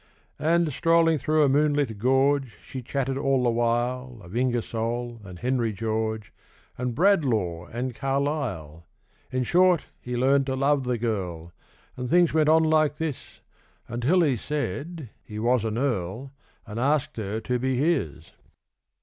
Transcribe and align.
And, 0.39 0.73
strolling 0.73 1.19
through 1.19 1.43
a 1.43 1.47
moonlit 1.47 1.99
gorge, 1.99 2.57
She 2.63 2.81
chatted 2.81 3.19
all 3.19 3.43
the 3.43 3.51
while 3.51 4.17
Of 4.23 4.35
Ingersoll, 4.35 5.21
and 5.23 5.37
Henry 5.37 5.71
George, 5.73 6.33
And 6.75 6.95
Bradlaugh 6.95 7.65
and 7.71 7.93
Carlyle: 7.93 8.87
In 9.31 9.43
short, 9.43 9.85
he 9.99 10.17
learned 10.17 10.47
to 10.47 10.55
love 10.55 10.85
the 10.85 10.97
girl, 10.97 11.53
And 11.95 12.09
things 12.09 12.33
went 12.33 12.49
on 12.49 12.63
like 12.63 12.95
this, 12.95 13.41
Until 13.87 14.21
he 14.23 14.37
said 14.37 15.11
he 15.23 15.37
was 15.37 15.63
an 15.63 15.77
Earl, 15.77 16.33
And 16.65 16.79
asked 16.79 17.17
her 17.17 17.39
to 17.41 17.59
be 17.59 17.77
his. 17.77 18.31